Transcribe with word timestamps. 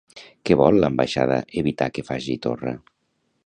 Què 0.49 0.55
vol 0.61 0.79
l'ambaixada 0.83 1.37
evitar 1.63 1.91
que 1.99 2.07
faci 2.11 2.41
Torra? 2.47 2.77